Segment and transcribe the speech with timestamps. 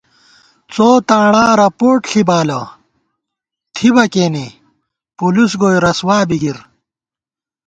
[0.73, 2.61] څو تاݨا رپوٹ ݪی بالہ،
[3.75, 4.47] تھِبہ کېنے
[5.17, 6.57] پُلُس گوئی رسوا بی گِر